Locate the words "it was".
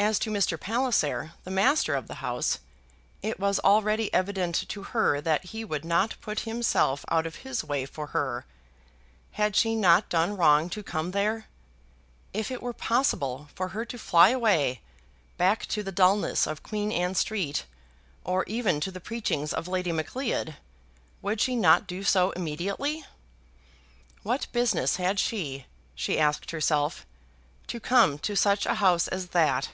3.20-3.58